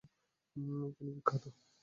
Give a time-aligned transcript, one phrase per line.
[0.51, 1.43] তিনি বিখ্যাত।